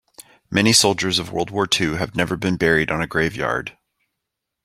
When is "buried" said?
2.57-2.89